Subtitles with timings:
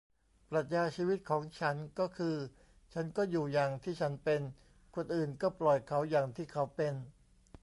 [0.49, 2.35] ปรัชญาชีวิตของฉันก็คือ
[2.93, 4.41] ฉันก็อยู่อย่างที่ฉันเป็น
[4.95, 6.93] คนอื่นก็ปล่อยเขาอย่างที่เขาเป็น